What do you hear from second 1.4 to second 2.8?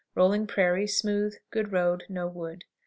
good road; no wood.